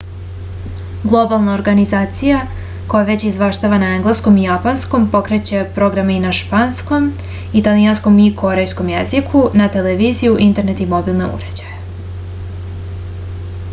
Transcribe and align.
globalna 1.09 1.51
organizacija 1.55 2.37
koja 2.93 3.01
već 3.09 3.25
izveštava 3.31 3.77
na 3.83 3.89
engleskom 3.97 4.39
i 4.39 4.45
japanskom 4.47 5.05
pokreće 5.15 5.61
programe 5.75 6.15
na 6.23 6.31
španskom 6.39 7.05
italijanskom 7.61 8.17
i 8.23 8.25
korejskom 8.41 8.89
jeziku 8.95 9.43
za 9.61 9.67
televiziju 9.77 10.39
internet 10.47 10.81
i 10.87 10.89
mobilne 10.95 11.29
uređaje 11.35 11.77